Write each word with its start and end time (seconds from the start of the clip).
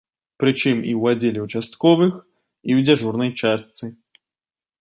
Прычым, 0.43 0.77
і 0.91 0.95
ў 0.99 1.01
аддзеле 1.15 1.41
участковых, 1.47 2.13
і 2.69 2.71
ў 2.77 2.79
дзяжурнай 2.89 3.31
частцы. 3.43 3.85